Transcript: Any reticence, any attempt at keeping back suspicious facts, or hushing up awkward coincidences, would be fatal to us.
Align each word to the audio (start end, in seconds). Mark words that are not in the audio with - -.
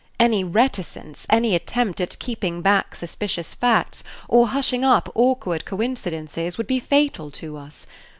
Any 0.19 0.43
reticence, 0.43 1.27
any 1.29 1.53
attempt 1.53 2.01
at 2.01 2.17
keeping 2.17 2.63
back 2.63 2.95
suspicious 2.95 3.53
facts, 3.53 4.03
or 4.27 4.47
hushing 4.47 4.83
up 4.83 5.11
awkward 5.13 5.63
coincidences, 5.63 6.57
would 6.57 6.65
be 6.65 6.79
fatal 6.79 7.29
to 7.29 7.57
us. 7.57 7.85